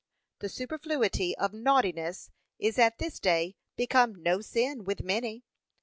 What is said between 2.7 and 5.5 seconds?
at this day become no sin with many.